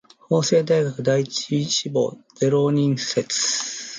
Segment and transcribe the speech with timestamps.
[0.27, 1.21] 法政大学第
[1.59, 3.37] 一志望ゼロ人説